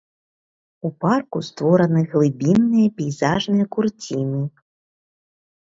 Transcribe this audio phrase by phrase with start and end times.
[0.89, 4.41] У парку створаны глыбінныя пейзажныя курціны.